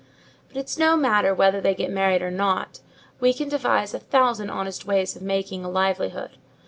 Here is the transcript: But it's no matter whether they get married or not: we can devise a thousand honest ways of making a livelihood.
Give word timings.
But 0.47 0.57
it's 0.57 0.79
no 0.79 0.97
matter 0.97 1.31
whether 1.31 1.61
they 1.61 1.75
get 1.75 1.91
married 1.91 2.23
or 2.23 2.31
not: 2.31 2.79
we 3.19 3.35
can 3.35 3.49
devise 3.49 3.93
a 3.93 3.99
thousand 3.99 4.49
honest 4.49 4.87
ways 4.87 5.15
of 5.15 5.21
making 5.21 5.63
a 5.63 5.69
livelihood. 5.69 6.37